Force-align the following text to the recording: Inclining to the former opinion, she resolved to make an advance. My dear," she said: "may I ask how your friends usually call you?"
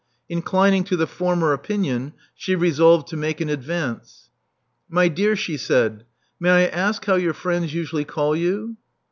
Inclining 0.29 0.83
to 0.85 0.97
the 0.97 1.05
former 1.05 1.53
opinion, 1.53 2.13
she 2.33 2.55
resolved 2.55 3.07
to 3.09 3.15
make 3.17 3.39
an 3.39 3.49
advance. 3.49 4.31
My 4.89 5.07
dear," 5.07 5.35
she 5.35 5.57
said: 5.57 6.05
"may 6.39 6.65
I 6.65 6.69
ask 6.69 7.05
how 7.05 7.17
your 7.17 7.35
friends 7.35 7.75
usually 7.75 8.05
call 8.05 8.35
you?" 8.35 8.77